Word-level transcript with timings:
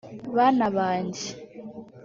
“Bana 0.35 0.67
banjye 0.77 1.27